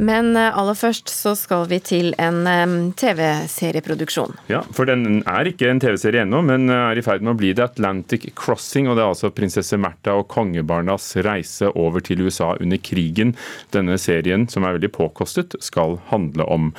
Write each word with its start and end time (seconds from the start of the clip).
Men 0.00 0.32
eh, 0.38 0.56
aller 0.56 0.78
først 0.78 1.12
så 1.12 1.34
skal 1.36 1.66
vi 1.70 1.80
til 1.84 2.14
en 2.20 2.90
TV-serieproduksjon. 2.96 4.38
Ja, 4.52 4.62
for 4.74 4.88
den 4.88 5.20
er 5.28 5.50
ikke 5.50 5.68
en 5.70 5.82
TV-serie 5.82 6.24
ennå, 6.24 6.42
men 6.46 6.72
er 6.72 6.98
i 6.98 7.04
ferd 7.04 7.24
med 7.24 7.34
å 7.34 7.38
bli 7.40 7.52
det. 7.52 7.68
Atlantic 7.70 8.30
Crossing, 8.38 8.88
og 8.88 8.96
det 8.96 9.04
er 9.04 9.12
altså 9.12 9.32
prinsesse 9.34 9.78
Märtha 9.80 10.16
og 10.18 10.28
kongebarnas 10.32 11.12
reise 11.26 11.70
over 11.76 12.02
til 12.04 12.24
USA 12.24 12.54
under 12.58 12.80
krigen 12.80 13.36
denne 13.74 13.98
serien, 14.00 14.48
som 14.50 14.64
er 14.64 14.78
veldig 14.78 14.92
påkostet, 14.96 15.58
skal 15.62 15.98
handle 16.10 16.48
om. 16.48 16.72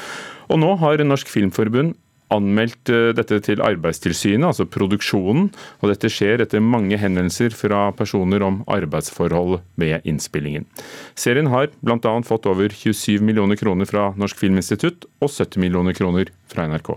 Og 0.52 0.60
nå 0.60 0.76
har 0.82 1.06
Norsk 1.06 1.30
Filmforbund 1.32 1.96
anmeldt 2.34 2.92
eh, 2.92 3.12
dette 3.18 3.40
til 3.46 3.62
Arbeidstilsynet, 3.66 4.48
altså 4.52 4.68
produksjonen. 4.70 5.50
og 5.82 5.92
Dette 5.92 6.12
skjer 6.12 6.44
etter 6.46 6.64
mange 6.64 7.00
henvendelser 7.02 7.56
fra 7.56 7.90
personer 7.98 8.44
om 8.46 8.62
arbeidsforhold 8.72 9.60
ved 9.82 10.08
innspillingen. 10.08 10.68
Serien 11.16 11.52
har 11.52 11.72
bl.a. 11.82 12.16
fått 12.28 12.50
over 12.50 12.74
27 12.74 13.22
millioner 13.26 13.60
kroner 13.60 13.90
fra 13.90 14.12
Norsk 14.18 14.40
Filminstitutt 14.42 15.08
og 15.22 15.30
70 15.30 15.62
millioner 15.62 15.98
kroner 15.98 16.32
fra 16.52 16.68
NRK. 16.72 16.96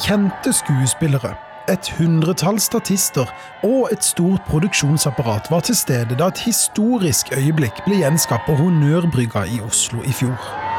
Kjente 0.00 0.52
skuespillere, 0.54 1.34
et 1.68 1.90
hundretall 1.98 2.60
statister 2.62 3.28
og 3.66 3.90
et 3.92 4.04
stort 4.06 4.46
produksjonsapparat 4.48 5.50
var 5.50 5.66
til 5.66 5.76
stede 5.76 6.18
da 6.18 6.30
et 6.30 6.42
historisk 6.46 7.34
øyeblikk 7.36 7.82
ble 7.86 8.00
gjenskapt 8.04 8.46
på 8.46 8.58
Honnørbrygga 8.62 9.44
i 9.50 9.60
Oslo 9.66 10.02
i 10.06 10.14
fjor. 10.14 10.69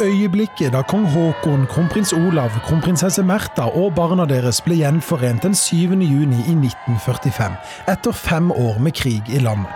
Øyeblikket 0.00 0.72
da 0.72 0.82
kong 0.82 1.06
Haakon, 1.10 1.66
kronprins 1.66 2.12
Olav, 2.12 2.50
kronprinsesse 2.62 3.22
Märtha 3.22 3.64
og 3.74 3.96
barna 3.96 4.28
deres 4.30 4.60
ble 4.62 4.76
gjenforent 4.78 5.42
den 5.42 5.56
7. 5.58 5.74
juni 6.06 6.38
i 6.38 6.54
1945, 6.54 7.56
etter 7.90 8.14
fem 8.14 8.52
år 8.54 8.78
med 8.78 8.94
krig 8.94 9.26
i 9.26 9.42
landet. 9.42 9.74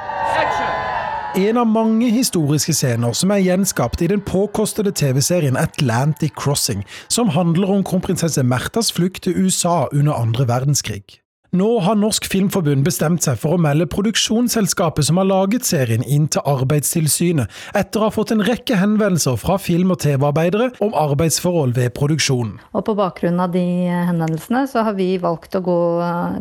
En 1.34 1.58
av 1.58 1.66
mange 1.66 2.10
historiske 2.12 2.74
scener 2.76 3.16
som 3.18 3.32
er 3.34 3.42
gjenskapt 3.42 4.04
i 4.04 4.10
den 4.12 4.22
påkostede 4.22 4.92
TV-serien 4.92 5.56
Atlantic 5.56 6.36
Crossing, 6.38 6.84
som 7.08 7.32
handler 7.34 7.72
om 7.74 7.82
kronprinsesse 7.82 8.46
Märthas 8.46 8.92
flukt 8.92 9.24
til 9.26 9.42
USA 9.42 9.88
under 9.90 10.14
andre 10.14 10.46
verdenskrig. 10.48 11.21
Nå 11.52 11.66
har 11.84 11.98
Norsk 12.00 12.24
Filmforbund 12.32 12.80
bestemt 12.86 13.26
seg 13.26 13.36
for 13.36 13.58
å 13.58 13.60
melde 13.60 13.84
produksjonsselskapet 13.92 15.04
som 15.04 15.18
har 15.20 15.26
laget 15.28 15.66
serien, 15.68 16.00
inn 16.00 16.24
til 16.32 16.40
Arbeidstilsynet, 16.48 17.52
etter 17.76 18.00
å 18.00 18.06
ha 18.06 18.14
fått 18.14 18.32
en 18.32 18.40
rekke 18.46 18.78
henvendelser 18.80 19.36
fra 19.36 19.58
film- 19.60 19.92
og 19.92 20.00
TV-arbeidere 20.00 20.70
om 20.80 20.96
arbeidsforhold 20.96 21.76
ved 21.76 21.92
produksjonen. 21.98 22.56
Og 22.72 22.86
På 22.88 22.96
bakgrunn 22.96 23.36
av 23.44 23.52
de 23.52 23.66
henvendelsene 23.92 24.64
så 24.72 24.86
har 24.88 24.96
vi 24.96 25.10
valgt 25.20 25.52
å 25.52 25.60
gå 25.66 25.78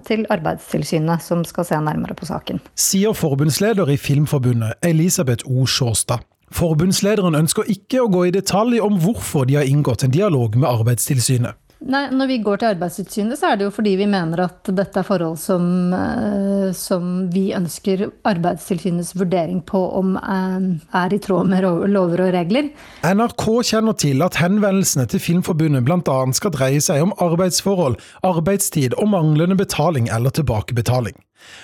til 0.08 0.24
Arbeidstilsynet, 0.32 1.28
som 1.28 1.44
skal 1.44 1.68
se 1.68 1.84
nærmere 1.84 2.16
på 2.16 2.32
saken. 2.32 2.64
Sier 2.80 3.12
forbundsleder 3.12 3.92
i 3.92 4.00
Filmforbundet, 4.00 4.80
Elisabeth 4.80 5.44
O. 5.44 5.68
Sjåstad. 5.68 6.24
Forbundslederen 6.52 7.36
ønsker 7.38 7.68
ikke 7.72 8.02
å 8.04 8.10
gå 8.12 8.26
i 8.28 8.34
detalj 8.36 8.82
om 8.84 8.98
hvorfor 9.00 9.46
de 9.48 9.56
har 9.60 9.68
inngått 9.68 10.04
en 10.04 10.12
dialog 10.12 10.58
med 10.60 10.68
Arbeidstilsynet. 10.68 11.56
Nei, 11.82 12.04
Når 12.14 12.28
vi 12.30 12.38
går 12.46 12.60
til 12.62 12.70
Arbeidstilsynet, 12.76 13.40
så 13.40 13.52
er 13.52 13.58
det 13.58 13.66
jo 13.66 13.74
fordi 13.74 13.96
vi 13.98 14.06
mener 14.10 14.44
at 14.44 14.70
dette 14.70 15.02
er 15.02 15.06
forhold 15.08 15.40
som, 15.42 15.64
eh, 15.98 16.68
som 16.78 17.08
vi 17.34 17.48
ønsker 17.58 18.04
Arbeidstilsynets 18.30 19.16
vurdering 19.18 19.64
på 19.66 19.82
om 19.98 20.14
eh, 20.18 20.68
er 21.02 21.16
i 21.16 21.20
tråd 21.24 21.50
med 21.50 21.66
lover 21.90 22.28
og 22.28 22.36
regler. 22.38 22.70
NRK 23.02 23.48
kjenner 23.72 23.98
til 23.98 24.22
at 24.22 24.38
henvendelsene 24.38 25.08
til 25.10 25.24
Filmforbundet 25.24 25.88
bl.a. 25.88 26.20
skal 26.38 26.54
dreie 26.54 26.84
seg 26.86 27.02
om 27.02 27.16
arbeidsforhold, 27.18 27.98
arbeidstid 28.30 28.94
og 29.02 29.10
manglende 29.16 29.58
betaling 29.58 30.12
eller 30.14 30.30
tilbakebetaling. 30.38 31.18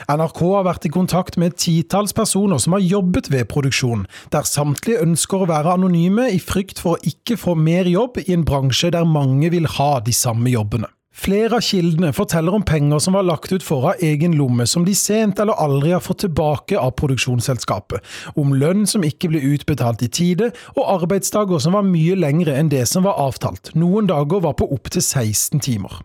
NRK 0.07 0.41
har 0.53 0.67
vært 0.67 0.87
i 0.87 0.93
kontakt 0.93 1.37
med 1.41 1.57
titalls 1.59 2.15
personer 2.17 2.61
som 2.61 2.75
har 2.77 2.83
jobbet 2.85 3.31
ved 3.33 3.47
produksjonen, 3.51 4.05
der 4.33 4.47
samtlige 4.47 5.01
ønsker 5.05 5.43
å 5.43 5.49
være 5.49 5.77
anonyme 5.77 6.29
i 6.33 6.41
frykt 6.43 6.81
for 6.83 6.97
å 6.97 7.09
ikke 7.11 7.39
få 7.39 7.55
mer 7.59 7.89
jobb 7.89 8.21
i 8.25 8.31
en 8.35 8.45
bransje 8.47 8.93
der 8.93 9.07
mange 9.07 9.51
vil 9.53 9.67
ha 9.77 9.97
de 10.03 10.15
samme 10.15 10.53
jobbene. 10.53 10.89
Flere 11.17 11.57
av 11.57 11.65
kildene 11.65 12.11
forteller 12.13 12.53
om 12.53 12.61
penger 12.61 13.01
som 13.01 13.15
var 13.17 13.25
lagt 13.25 13.49
ut 13.49 13.63
for 13.65 13.87
av 13.89 14.03
egen 14.05 14.35
lomme, 14.37 14.67
som 14.69 14.83
de 14.85 14.93
sent 14.95 15.39
eller 15.41 15.57
aldri 15.57 15.95
har 15.95 16.03
fått 16.05 16.21
tilbake 16.27 16.77
av 16.77 16.93
produksjonsselskapet, 16.99 18.03
om 18.37 18.53
lønn 18.53 18.85
som 18.85 19.05
ikke 19.05 19.31
ble 19.31 19.41
utbetalt 19.55 20.05
i 20.05 20.11
tide, 20.13 20.51
og 20.75 20.91
arbeidsdager 20.99 21.63
som 21.63 21.73
var 21.73 21.87
mye 21.89 22.19
lengre 22.21 22.53
enn 22.59 22.69
det 22.69 22.85
som 22.91 23.07
var 23.09 23.17
avtalt, 23.23 23.73
noen 23.73 24.11
dager 24.11 24.45
var 24.45 24.59
på 24.61 24.69
opptil 24.77 25.01
16 25.01 25.65
timer. 25.65 25.97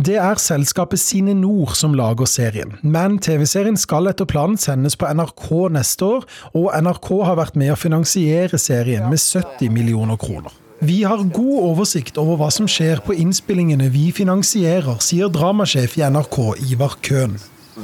Det 0.00 0.14
er 0.16 0.38
selskapet 0.40 1.00
Sine 1.00 1.34
Nord 1.36 1.74
som 1.76 1.92
lager 1.92 2.24
serien, 2.24 2.70
men 2.80 3.18
TV-serien 3.20 3.76
skal 3.76 4.08
etter 4.08 4.24
planen 4.24 4.56
sendes 4.56 4.96
på 4.96 5.04
NRK 5.12 5.50
neste 5.74 6.06
år, 6.06 6.24
og 6.56 6.70
NRK 6.72 7.10
har 7.28 7.36
vært 7.36 7.58
med 7.60 7.74
å 7.74 7.76
finansiere 7.76 8.56
serien 8.56 9.10
med 9.12 9.20
70 9.20 9.68
millioner 9.74 10.16
kroner. 10.16 10.54
Vi 10.80 11.02
har 11.04 11.20
god 11.20 11.56
oversikt 11.66 12.16
over 12.16 12.40
hva 12.40 12.48
som 12.54 12.70
skjer 12.70 13.02
på 13.04 13.12
innspillingene 13.12 13.90
vi 13.92 14.06
finansierer, 14.16 15.02
sier 15.04 15.28
dramasjef 15.28 15.98
i 16.00 16.06
NRK 16.08 16.38
Ivar 16.70 16.96
Køhn. 17.04 17.36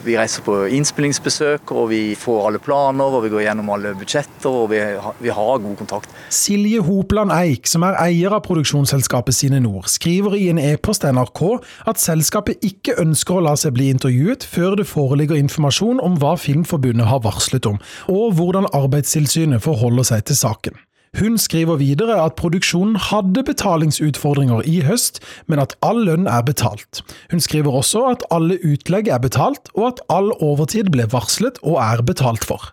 Vi 0.05 0.17
reiser 0.19 0.45
på 0.47 0.59
innspillingsbesøk, 0.77 1.73
og 1.73 1.91
vi 1.91 2.01
får 2.19 2.49
alle 2.49 2.61
planer 2.63 3.17
og 3.17 3.25
vi 3.25 3.33
går 3.33 3.47
gjennom 3.47 3.71
alle 3.75 3.95
budsjetter. 3.99 4.51
og 4.51 4.71
Vi 4.71 4.81
vi 5.21 5.29
har 5.29 5.59
god 5.59 5.77
kontakt. 5.77 6.11
Silje 6.31 6.81
Hopland 6.81 7.33
Eik, 7.33 7.67
som 7.67 7.85
er 7.87 7.97
eier 8.01 8.35
av 8.37 8.43
produksjonsselskapet 8.47 9.35
Sine 9.35 9.61
Nord, 9.61 9.89
skriver 9.91 10.37
i 10.37 10.49
en 10.53 10.61
e-post 10.61 11.05
til 11.05 11.17
NRK 11.17 11.43
at 11.91 12.01
selskapet 12.01 12.65
ikke 12.67 12.99
ønsker 13.03 13.39
å 13.39 13.45
la 13.49 13.55
seg 13.59 13.77
bli 13.77 13.89
intervjuet 13.95 14.47
før 14.47 14.77
det 14.81 14.89
foreligger 14.91 15.39
informasjon 15.41 16.03
om 16.05 16.19
hva 16.21 16.37
Filmforbundet 16.41 17.09
har 17.11 17.25
varslet 17.25 17.67
om, 17.69 17.81
og 18.13 18.37
hvordan 18.39 18.69
Arbeidstilsynet 18.77 19.65
forholder 19.65 20.07
seg 20.13 20.29
til 20.29 20.39
saken. 20.39 20.77
Hun 21.17 21.39
skriver 21.41 21.79
videre 21.81 22.19
at 22.21 22.37
produksjonen 22.41 22.99
hadde 23.09 23.45
betalingsutfordringer 23.47 24.67
i 24.69 24.81
høst, 24.85 25.23
men 25.47 25.63
at 25.63 25.77
all 25.87 26.03
lønn 26.05 26.29
er 26.29 26.45
betalt. 26.45 27.03
Hun 27.31 27.41
skriver 27.41 27.73
også 27.73 28.05
at 28.11 28.27
alle 28.35 28.59
utlegg 28.67 29.09
er 29.09 29.23
betalt, 29.23 29.71
og 29.75 29.95
at 29.95 30.03
all 30.13 30.33
overtid 30.45 30.91
ble 30.93 31.09
varslet 31.13 31.63
og 31.63 31.81
er 31.81 32.05
betalt 32.07 32.45
for. 32.45 32.73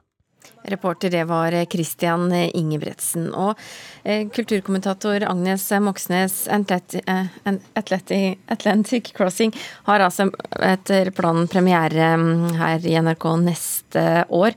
Reporter 0.64 1.12
det 1.12 1.26
var 1.28 1.56
Christian 1.72 2.32
Ingebretsen. 2.32 3.28
Og 3.36 3.60
eh, 4.04 4.28
kulturkommentator 4.32 5.26
Agnes 5.28 5.66
Moxnes, 5.84 6.48
Atlantic, 6.48 8.38
Atlantic 8.48 9.12
Crossing 9.16 9.52
har 9.90 10.06
altså 10.06 10.30
etter 10.64 11.12
planen 11.16 11.50
premiere 11.52 12.14
mm, 12.16 12.54
her 12.62 12.88
i 12.88 12.96
NRK 13.04 13.28
neste 13.44 14.06
år. 14.32 14.56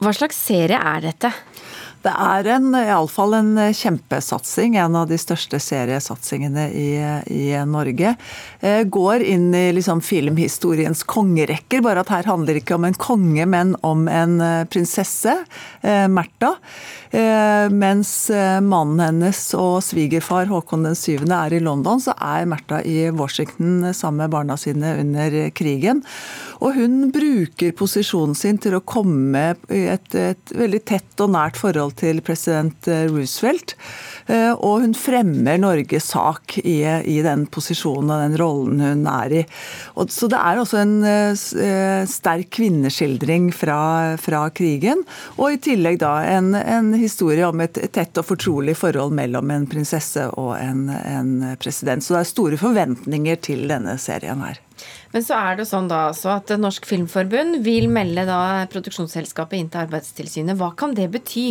Hva 0.00 0.12
slags 0.16 0.40
serie 0.48 0.80
er 0.80 1.04
dette? 1.04 1.32
Det 2.06 2.12
er 2.14 2.46
iallfall 2.46 3.34
en 3.34 3.56
kjempesatsing, 3.74 4.76
en 4.78 4.94
av 4.94 5.08
de 5.10 5.16
største 5.18 5.58
seriesatsingene 5.58 6.68
i, 6.70 6.90
i 7.34 7.48
Norge. 7.66 8.12
Eh, 8.60 8.84
går 8.84 9.24
inn 9.26 9.48
i 9.54 9.72
liksom 9.74 10.04
filmhistoriens 10.06 11.02
kongerekker, 11.02 11.82
bare 11.82 12.04
at 12.04 12.12
her 12.14 12.28
handler 12.30 12.54
det 12.54 12.62
ikke 12.62 12.76
om 12.78 12.86
en 12.86 12.94
konge, 12.94 13.48
men 13.50 13.74
om 13.82 14.06
en 14.06 14.38
eh, 14.38 14.62
prinsesse, 14.70 15.34
eh, 15.82 16.06
Märtha. 16.06 16.54
Mens 17.72 18.10
mannen 18.66 18.98
hennes 19.00 19.38
og 19.56 19.78
svigerfar 19.86 20.50
Håkon 20.50 20.82
den 20.84 20.96
7. 20.98 21.22
er 21.32 21.54
i 21.54 21.60
London, 21.62 22.02
så 22.02 22.12
er 22.12 22.48
Märtha 22.50 22.82
i 22.84 23.06
Washington 23.14 23.94
sammen 23.94 24.24
med 24.24 24.34
barna 24.34 24.56
sine 24.60 24.90
under 25.00 25.36
krigen. 25.56 26.02
Og 26.60 26.76
hun 26.76 27.10
bruker 27.14 27.72
posisjonen 27.78 28.36
sin 28.36 28.58
til 28.60 28.76
å 28.76 28.82
komme 28.84 29.46
i 29.72 29.86
et, 29.94 30.12
et 30.18 30.52
veldig 30.58 30.82
tett 30.84 31.24
og 31.24 31.32
nært 31.38 31.56
forhold 31.60 31.95
til 31.98 32.20
president 32.24 32.88
eh, 32.90 33.06
Roosevelt. 33.10 33.76
Eh, 34.26 34.52
og 34.52 34.82
hun 34.84 34.94
fremmer 34.96 35.60
Norges 35.60 36.10
sak 36.12 36.56
i, 36.62 36.80
i 36.82 37.18
den 37.24 37.46
posisjonen 37.52 38.12
og 38.12 38.22
den 38.24 38.38
rollen 38.40 38.82
hun 38.82 39.06
er 39.10 39.36
i. 39.40 39.44
Og, 39.94 40.10
så 40.12 40.28
det 40.32 40.40
er 40.40 40.60
også 40.60 40.80
en 40.82 40.94
uh, 41.06 42.04
sterk 42.10 42.50
kvinneskildring 42.56 43.48
fra, 43.54 43.78
fra, 44.20 44.46
krigen. 44.56 45.04
Og 45.36 45.56
i 45.56 45.60
tillegg 45.68 46.00
da 46.02 46.14
en, 46.36 46.52
en 46.56 46.92
historie 46.98 47.46
om 47.46 47.62
et 47.64 47.80
tett 47.94 48.18
og 48.20 48.28
fortrolig 48.28 48.76
forhold 48.78 49.14
mellom 49.16 49.52
en 49.54 49.66
prinsesse 49.70 50.28
og 50.36 50.54
en, 50.58 50.86
en 50.90 51.34
president. 51.62 52.04
Så 52.04 52.16
det 52.16 52.22
er 52.22 52.32
store 52.34 52.60
forventninger 52.60 53.42
til 53.46 53.66
denne 53.70 53.98
serien 54.02 54.44
her. 54.46 54.65
Men 55.14 55.24
så 55.24 55.38
er 55.38 55.60
det 55.60 55.68
sånn 55.70 55.88
da 55.90 56.06
altså 56.10 56.34
at 56.36 56.52
Norsk 56.60 56.88
Filmforbund 56.88 57.60
vil 57.66 57.88
melde 57.92 58.26
da 58.28 58.40
produksjonsselskapet 58.72 59.60
inn 59.60 59.70
til 59.72 59.84
Arbeidstilsynet. 59.86 60.58
Hva 60.60 60.72
kan 60.78 60.96
det 60.96 61.08
bety? 61.14 61.48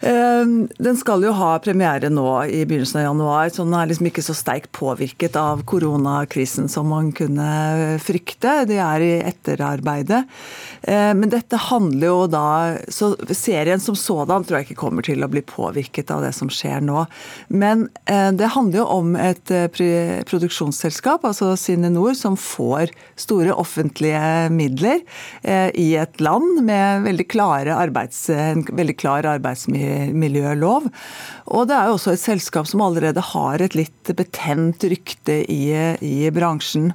Ehm, 0.00 0.68
den 0.80 0.96
skal 0.96 1.24
jo 1.24 1.32
ha 1.36 1.50
premiere 1.60 2.08
nå 2.12 2.26
i 2.48 2.62
begynnelsen 2.64 3.02
av 3.02 3.06
januar, 3.10 3.50
så 3.52 3.66
den 3.66 3.76
er 3.76 3.90
liksom 3.90 4.08
ikke 4.08 4.24
så 4.24 4.36
sterkt 4.36 4.70
påvirket 4.76 5.36
av 5.36 5.60
koronakrisen 5.68 6.70
som 6.72 6.88
man 6.88 7.10
kunne 7.16 7.98
frykte. 8.00 8.62
De 8.70 8.78
er 8.80 9.04
i 9.04 9.10
etterarbeidet. 9.28 10.22
Ehm, 10.88 11.20
men 11.20 11.32
dette 11.32 11.58
handler 11.68 12.06
jo 12.06 12.26
da 12.30 12.46
Så 12.88 13.12
serien 13.36 13.80
som 13.80 13.94
sådan 13.94 14.44
tror 14.44 14.58
jeg 14.58 14.70
ikke 14.70 14.80
kommer 14.80 15.04
til 15.04 15.22
å 15.22 15.28
bli 15.28 15.42
påvirket 15.44 16.10
av 16.10 16.22
det 16.24 16.32
som 16.36 16.48
skjer 16.48 16.80
nå. 16.84 17.04
Men 17.48 17.88
eh, 18.06 18.30
det 18.32 18.52
handler 18.54 18.80
jo 18.80 18.86
om 18.86 19.16
et 19.16 19.50
eh, 19.52 19.68
produksjonsselskap, 20.28 21.24
altså 21.24 21.52
Cine 21.60 21.90
Nord, 21.92 22.16
som 22.16 22.38
får 22.40 22.92
store 23.20 23.52
offentlige 23.52 24.48
midler 24.54 25.02
eh, 25.42 25.68
i 25.74 25.94
et 26.00 26.20
land 26.20 26.62
med 26.64 27.04
veldig 27.04 27.26
klare 27.30 27.76
arbeids, 27.76 28.28
en 28.30 28.64
veldig 28.64 28.96
klar 29.00 29.28
arbeidsmiljø 29.36 29.89
arbeidsmiljølov. 29.90 30.88
Og 31.50 31.66
det 31.68 31.74
er 31.74 31.88
jo 31.88 31.96
også 31.96 32.14
et 32.14 32.22
selskap 32.22 32.68
som 32.68 32.82
allerede 32.84 33.22
har 33.32 33.62
et 33.62 33.74
litt 33.74 34.12
betent 34.16 34.84
rykte 34.84 35.40
i, 35.50 35.72
i 36.00 36.30
bransjen. 36.30 36.92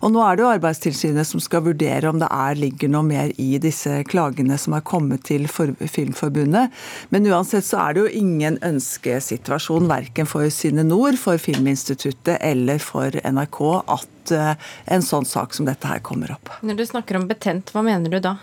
Og 0.00 0.12
nå 0.14 0.22
er 0.24 0.36
det 0.36 0.44
jo 0.44 0.52
Arbeidstilsynet 0.52 1.28
som 1.28 1.42
skal 1.42 1.66
vurdere 1.66 2.08
om 2.08 2.20
det 2.20 2.28
er, 2.30 2.58
ligger 2.58 2.92
noe 2.92 3.04
mer 3.04 3.32
i 3.36 3.58
disse 3.60 4.02
klagene 4.08 4.58
som 4.58 4.76
er 4.76 4.86
kommet 4.86 5.26
til 5.28 5.48
for, 5.50 5.74
Filmforbundet. 5.78 6.72
Men 7.10 7.28
uansett 7.28 7.66
så 7.66 7.82
er 7.82 7.96
det 7.96 8.06
jo 8.06 8.22
ingen 8.22 8.58
ønskesituasjon 8.64 9.90
verken 9.90 10.28
for 10.28 10.48
Syne 10.52 10.86
Nord, 10.88 11.18
for 11.20 11.40
Filminstituttet 11.40 12.38
eller 12.40 12.80
for 12.82 13.12
NRK 13.24 13.60
at 13.98 14.32
eh, 14.34 14.70
en 14.94 15.04
sånn 15.04 15.28
sak 15.28 15.56
som 15.56 15.68
dette 15.68 15.88
her 15.88 16.00
kommer 16.04 16.32
opp. 16.36 16.52
Når 16.64 16.80
du 16.80 16.86
snakker 16.88 17.20
om 17.20 17.28
betent, 17.28 17.74
hva 17.74 17.84
mener 17.84 18.12
du 18.12 18.22
da? 18.24 18.38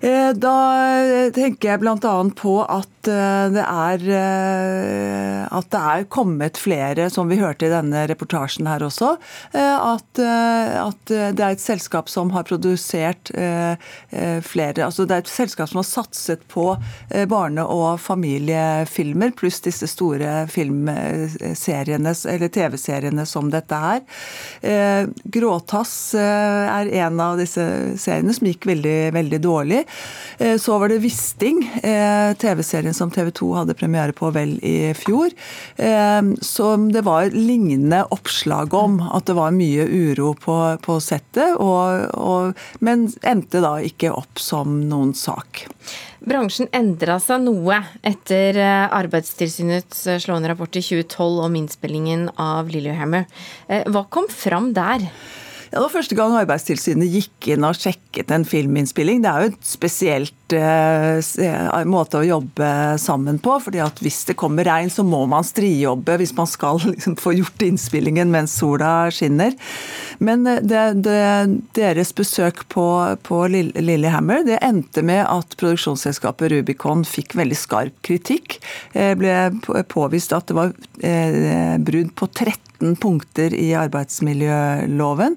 Eh, 0.00 0.30
da 0.38 0.54
tenker 1.34 1.72
jeg 1.72 1.82
bl.a. 1.82 2.14
på 2.38 2.54
at 2.62 3.10
eh, 3.10 3.46
det 3.50 3.64
er 3.64 4.04
eh, 4.14 5.42
at 5.48 5.70
det 5.72 5.80
er 5.80 6.06
kommet 6.12 6.60
flere, 6.60 7.08
som 7.10 7.30
vi 7.30 7.40
hørte 7.40 7.66
i 7.66 7.72
denne 7.72 8.04
reportasjen 8.10 8.68
her 8.68 8.84
også, 8.84 9.14
at, 9.58 10.20
at 10.20 11.10
det 11.10 11.42
er 11.42 11.54
et 11.54 11.62
selskap 11.62 12.10
som 12.12 12.30
har 12.34 12.44
produsert 12.46 13.30
flere 13.32 14.84
altså 14.84 15.06
Det 15.08 15.14
er 15.14 15.22
et 15.22 15.30
selskap 15.30 15.70
som 15.70 15.80
har 15.80 15.86
satset 15.88 16.42
på 16.52 16.66
barne- 17.30 17.64
og 17.64 18.00
familiefilmer, 18.02 19.32
pluss 19.38 19.62
disse 19.64 19.88
store 19.90 20.44
filmseriene, 20.52 22.12
eller 22.34 22.52
TV-seriene 22.52 23.24
som 23.28 23.48
dette 23.52 23.80
her. 23.82 24.04
Gråtass 25.38 25.96
er 26.18 26.92
en 27.04 27.24
av 27.24 27.40
disse 27.40 27.64
seriene 28.00 28.36
som 28.36 28.50
gikk 28.50 28.68
veldig, 28.68 28.98
veldig 29.16 29.42
dårlig. 29.48 29.84
Eh, 30.38 30.56
så 30.56 30.78
var 30.78 30.88
det 30.88 30.98
Wisting, 30.98 31.80
eh, 31.82 32.34
TV-serien 32.34 32.94
som 32.94 33.10
TV 33.10 33.30
2 33.30 33.54
hadde 33.54 33.74
premiere 33.74 34.12
på 34.12 34.30
vel 34.30 34.58
i 34.62 34.94
fjor. 34.94 35.30
Eh, 35.76 36.22
som 36.40 36.92
det 36.92 37.02
var 37.06 37.30
lignende 37.34 38.04
oppslag 38.14 38.74
om. 38.74 39.00
At 39.12 39.26
det 39.26 39.34
var 39.38 39.54
mye 39.54 39.86
uro 39.86 40.34
på, 40.34 40.58
på 40.82 41.00
settet. 41.02 41.56
Og, 41.58 42.14
og, 42.14 42.68
men 42.80 43.08
endte 43.22 43.62
da 43.64 43.78
ikke 43.82 44.14
opp 44.14 44.38
som 44.38 44.80
noen 44.88 45.14
sak. 45.14 45.66
Bransjen 46.28 46.68
endra 46.74 47.16
seg 47.22 47.44
noe 47.44 47.78
etter 48.06 48.58
Arbeidstilsynets 48.58 50.02
slående 50.20 50.50
rapport 50.50 50.74
i 50.76 50.82
2012 50.82 51.44
om 51.46 51.56
innspillingen 51.56 52.26
av 52.42 52.68
Lillehammer. 52.68 53.24
Hva 53.88 54.02
kom 54.12 54.26
fram 54.28 54.72
der? 54.76 55.06
Ja, 55.68 55.76
det 55.76 55.84
var 55.84 55.92
første 55.92 56.16
gang 56.16 56.36
Arbeidstilsynet 56.38 57.10
gikk 57.12 57.50
inn 57.52 57.66
og 57.68 57.76
sjekket 57.76 58.32
en 58.32 58.46
filminnspilling. 58.48 59.20
Det 59.24 59.30
er 59.30 59.44
jo 59.44 59.50
et 59.52 59.66
spesielt 59.68 60.37
måte 61.88 62.20
å 62.20 62.26
jobbe 62.26 62.98
sammen 62.98 63.38
på. 63.38 63.60
fordi 63.60 63.80
at 63.84 64.00
Hvis 64.00 64.24
det 64.24 64.36
kommer 64.36 64.64
regn, 64.64 64.90
så 64.90 65.02
må 65.02 65.26
man 65.26 65.44
strijobbe 65.44 66.16
hvis 66.18 66.34
man 66.36 66.46
skal 66.46 66.80
liksom, 66.92 67.16
få 67.16 67.32
gjort 67.32 67.62
innspillingen 67.62 68.30
mens 68.30 68.56
sola 68.58 69.10
skinner. 69.10 69.54
Men 70.18 70.46
eh, 70.46 70.62
det, 70.62 71.02
det, 71.04 71.60
deres 71.74 72.14
besøk 72.14 72.68
på, 72.68 73.16
på 73.22 73.46
Lillehammer 73.48 74.44
det 74.46 74.60
endte 74.62 75.02
med 75.02 75.24
at 75.26 75.56
produksjonsselskapet 75.60 76.52
Rubicon 76.52 77.04
fikk 77.04 77.36
veldig 77.38 77.58
skarp 77.58 78.00
kritikk. 78.02 78.58
Det 78.92 79.14
ble 79.18 79.84
påvist 79.88 80.32
at 80.32 80.48
det 80.48 80.58
var 80.58 80.72
eh, 81.02 81.76
brudd 81.78 82.14
på 82.18 82.30
13 82.32 82.68
13 82.78 82.96
punkter 82.96 83.54
i 83.54 83.74
arbeidsmiljøloven. 83.74 85.36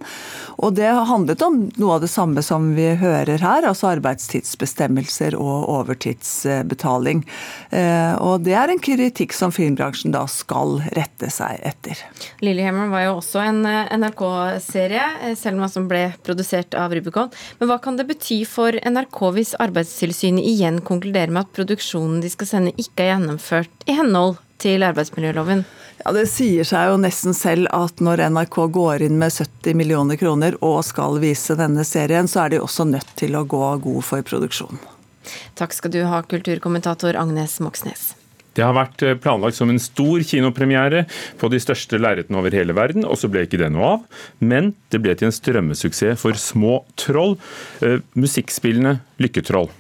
Og 0.58 0.76
det 0.76 0.88
handlet 0.88 1.42
om 1.42 1.72
noe 1.78 1.96
av 1.96 2.02
det 2.02 2.12
samme 2.12 2.42
som 2.42 2.74
vi 2.76 2.96
hører 2.96 3.42
her, 3.42 3.66
altså 3.68 3.92
arbeidstidsbestemmelser 3.96 5.01
og 5.40 5.70
overtidsbetaling. 5.72 7.24
Eh, 7.70 8.14
og 8.22 8.44
det 8.46 8.56
er 8.58 8.72
en 8.72 8.82
kritikk 8.82 9.34
som 9.36 9.54
filmbransjen 9.56 10.14
da 10.16 10.26
skal 10.32 10.80
rette 10.96 11.32
seg 11.34 11.62
etter. 11.68 12.00
Lillehammer 12.44 12.92
var 12.92 13.06
jo 13.06 13.18
også 13.20 13.44
en 13.46 13.64
eh, 13.70 13.92
NRK-serie, 13.98 15.08
eh, 15.24 15.36
selv 15.40 15.62
om 15.62 15.68
den 15.72 15.90
ble 15.92 16.04
produsert 16.26 16.78
av 16.78 16.94
Rubicon. 16.96 17.32
Men 17.60 17.72
hva 17.72 17.80
kan 17.82 18.00
det 18.00 18.08
bety 18.10 18.42
for 18.50 18.76
NRK 18.76 19.20
hvis 19.38 19.56
Arbeidstilsynet 19.62 20.46
igjen 20.46 20.82
konkluderer 20.86 21.34
med 21.34 21.46
at 21.46 21.56
produksjonen 21.56 22.22
de 22.24 22.32
skal 22.32 22.50
sende 22.50 22.76
ikke 22.78 23.06
er 23.06 23.14
gjennomført 23.16 23.90
i 23.90 23.98
henhold 23.98 24.40
til 24.62 24.84
arbeidsmiljøloven? 24.86 25.64
Ja, 26.06 26.12
Det 26.12 26.28
sier 26.30 26.66
seg 26.66 26.90
jo 26.90 27.02
nesten 27.02 27.36
selv 27.38 27.70
at 27.76 28.02
når 28.02 28.26
NRK 28.34 28.58
går 28.74 29.06
inn 29.06 29.20
med 29.22 29.34
70 29.34 29.78
millioner 29.78 30.18
kroner 30.18 30.58
og 30.66 30.82
skal 30.86 31.20
vise 31.22 31.58
denne 31.60 31.86
serien, 31.88 32.30
så 32.30 32.46
er 32.46 32.56
de 32.56 32.64
også 32.64 32.88
nødt 32.90 33.14
til 33.20 33.38
å 33.38 33.46
gå 33.46 33.68
god 33.86 34.02
for 34.08 34.26
produksjon. 34.26 34.82
Takk 35.60 35.76
skal 35.78 35.94
du 35.94 36.02
ha, 36.08 36.24
kulturkommentator 36.26 37.20
Agnes 37.20 37.60
Moxnes. 37.64 38.12
Det 38.52 38.64
har 38.66 38.76
vært 38.76 39.04
eh, 39.06 39.16
planlagt 39.16 39.56
som 39.56 39.72
en 39.72 39.80
stor 39.80 40.24
kinopremiere 40.28 41.06
på 41.40 41.50
de 41.52 41.60
største 41.64 42.00
lerretene 42.02 42.40
over 42.42 42.56
hele 42.56 42.76
verden, 42.76 43.06
og 43.08 43.20
så 43.20 43.32
ble 43.32 43.46
ikke 43.48 43.62
det 43.62 43.72
noe 43.72 43.94
av. 43.96 44.24
Men 44.44 44.74
det 44.92 45.00
ble 45.04 45.16
til 45.16 45.30
en 45.30 45.36
strømmesuksess 45.36 46.20
for 46.20 46.40
små 46.40 46.82
troll. 47.00 47.38
Eh, 47.80 48.02
musikkspillene 48.20 49.00
Lykketroll. 49.24 49.72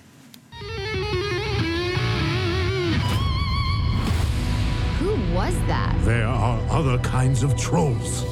There 6.03 6.25
are 6.25 6.59
other 6.69 6.97
kinds 6.97 7.43
of 7.43 7.55
trolls. 7.55 8.23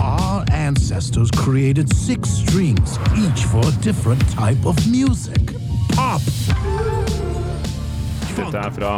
Our 0.00 0.44
ancestors 0.50 1.30
created 1.30 1.88
six 1.94 2.28
strings, 2.28 2.98
each 3.16 3.44
for 3.44 3.60
a 3.60 3.72
different 3.80 4.28
type 4.30 4.66
of 4.66 4.76
music. 4.86 5.49
Pop! 6.00 6.22
Dette 8.36 8.56
er 8.56 8.70
fra 8.72 8.92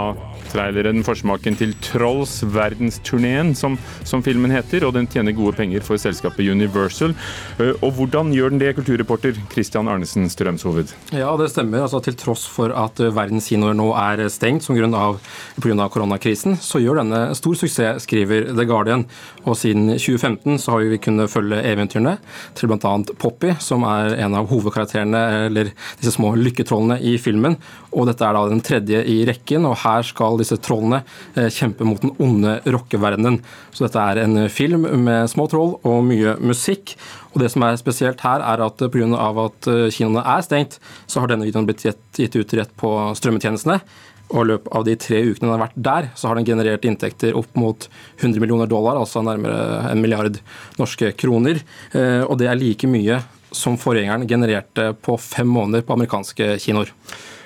traileren 0.52 1.02
forsmaken 1.06 1.56
til 1.58 1.74
Trolls 1.84 2.40
verdensturneen, 2.52 3.54
som, 3.58 3.78
som, 4.04 4.22
filmen 4.24 4.52
heter. 4.54 4.86
Og 4.86 4.94
den 4.96 5.08
tjener 5.10 5.34
gode 5.36 5.56
penger 5.58 5.84
for 5.86 6.00
selskapet 6.00 6.48
Universal. 6.52 7.14
Eh, 7.58 7.72
og 7.80 7.96
hvordan 7.98 8.32
gjør 8.34 8.52
den 8.52 8.62
det, 8.62 8.74
kulturreporter 8.78 9.38
Christian 9.52 9.90
Arnesen 9.90 10.28
Strømshoved? 10.32 10.92
Ja, 11.16 11.32
det 11.40 11.50
stemmer. 11.52 11.84
Altså, 11.86 12.02
til 12.04 12.16
tross 12.20 12.44
for 12.50 12.74
at 12.76 13.00
eh, 13.00 13.12
verdens 13.14 13.50
nå 13.52 13.88
er 13.98 14.24
stengt 14.32 14.64
som 14.64 14.76
grunn 14.76 14.94
av, 14.96 15.20
pga. 15.62 15.88
koronakrisen, 15.92 16.56
så 16.60 16.80
gjør 16.82 17.02
denne 17.02 17.20
stor 17.38 17.56
suksess, 17.58 18.06
skriver 18.06 18.52
The 18.52 18.66
Guardian. 18.68 19.06
Og 19.44 19.56
siden 19.58 19.94
2015 19.96 20.60
så 20.62 20.76
har 20.76 20.86
vi 20.90 21.00
kunnet 21.02 21.30
følge 21.32 21.62
eventyrene 21.72 22.16
til 22.58 22.70
bl.a. 22.70 22.94
Poppy, 23.20 23.54
som 23.62 23.86
er 23.88 24.16
en 24.22 24.36
av 24.38 24.50
hovedkarakterene, 24.50 25.22
eller 25.48 25.72
disse 26.00 26.14
små 26.16 26.34
lykketrollene 26.38 27.00
i 27.00 27.16
filmen. 27.20 27.58
Og 27.92 28.08
dette 28.08 28.24
er 28.24 28.36
da 28.36 28.44
den 28.48 28.62
tredje 28.64 29.02
i 29.08 29.22
rekken, 29.28 29.66
og 29.68 29.78
her 29.82 30.04
skal 30.06 30.38
disse 30.42 30.60
trollene 30.62 31.02
kjemper 31.34 31.72
kjempe 31.72 31.86
mot 31.86 32.00
den 32.02 32.12
onde 32.18 32.60
rockeverdenen. 32.66 33.40
Så 33.72 33.86
dette 33.86 34.00
er 34.00 34.22
en 34.22 34.48
film 34.50 34.86
med 35.04 35.30
små 35.30 35.48
troll 35.50 35.76
og 35.82 36.04
mye 36.06 36.36
musikk. 36.40 36.96
Og 37.32 37.40
det 37.40 37.50
som 37.52 37.64
er 37.64 37.78
spesielt 37.80 38.20
her, 38.20 38.40
er 38.40 38.62
at 38.62 38.78
pga. 38.92 39.32
at 39.46 39.68
eh, 39.68 39.90
kinoene 39.90 40.22
er 40.24 40.42
stengt, 40.42 40.78
så 41.06 41.20
har 41.20 41.28
denne 41.28 41.46
videoen 41.46 41.66
blitt 41.66 41.82
gitt 41.82 42.36
ut 42.36 42.54
rett 42.54 42.72
på 42.76 42.90
strømmetjenestene. 43.16 43.80
Og 44.32 44.44
i 44.44 44.48
løpet 44.48 44.72
av 44.72 44.84
de 44.84 44.96
tre 44.96 45.20
ukene 45.24 45.48
den 45.48 45.52
har 45.52 45.66
vært 45.66 45.76
der, 45.76 46.10
så 46.16 46.28
har 46.28 46.36
den 46.36 46.46
generert 46.46 46.84
inntekter 46.84 47.36
opp 47.36 47.52
mot 47.56 47.88
100 48.20 48.40
millioner 48.40 48.66
dollar, 48.66 48.96
altså 48.96 49.20
nærmere 49.24 49.90
en 49.90 50.00
milliard 50.00 50.38
norske 50.80 51.12
kroner. 51.16 51.62
Eh, 51.92 52.22
og 52.24 52.38
det 52.40 52.48
er 52.48 52.60
like 52.60 52.88
mye 52.88 53.20
som 53.52 53.76
forgjengeren 53.76 54.24
genererte 54.28 54.92
på 55.04 55.18
fem 55.20 55.48
måneder 55.48 55.84
på 55.84 55.96
amerikanske 55.96 56.56
kinoer. 56.64 56.92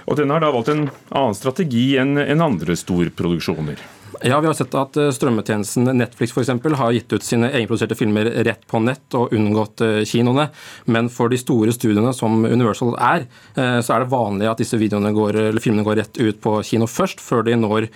Og 0.07 0.17
den 0.19 0.31
har 0.31 0.43
da 0.43 0.53
valgt 0.55 0.71
en 0.73 0.89
annen 1.11 1.37
strategi 1.37 1.97
enn 2.01 2.43
andre 2.43 2.79
storproduksjoner. 2.79 3.83
Ja, 4.23 4.41
vi 4.41 4.47
har 4.47 4.55
sett 4.55 4.75
at 4.75 4.97
eh, 4.97 5.11
strømmetjenesten 5.13 5.91
Netflix 5.97 6.33
for 6.33 6.41
eksempel, 6.41 6.77
har 6.79 6.95
gitt 6.95 7.13
ut 7.13 7.25
sine 7.25 7.51
egenproduserte 7.51 7.97
filmer 7.99 8.29
rett 8.47 8.65
på 8.69 8.81
nett 8.81 9.17
og 9.19 9.35
unngått 9.37 9.83
eh, 9.85 9.99
kinoene. 10.09 10.49
Men 10.89 11.11
for 11.13 11.33
de 11.33 11.39
store 11.41 11.75
studiene 11.75 12.15
som 12.17 12.45
Universal 12.47 12.95
er, 12.97 13.27
eh, 13.59 13.79
så 13.85 13.97
er 13.97 14.05
det 14.05 14.13
vanlig 14.15 14.49
at 14.51 14.63
disse 14.63 14.79
går, 14.79 15.61
filmene 15.61 15.85
går 15.85 16.01
rett 16.01 16.21
ut 16.21 16.41
på 16.41 16.55
kino 16.65 16.89
først, 16.89 17.21
før 17.21 17.45
de 17.47 17.57
når 17.59 17.89